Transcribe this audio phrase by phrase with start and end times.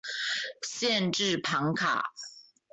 [0.63, 2.11] 县治庞卡。